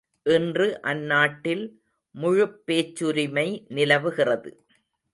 [0.25, 1.63] இன்று அந்நாட்டில்
[2.15, 3.47] முழுப் பேச்சுரிமை
[3.69, 4.51] நிலவுகிறது.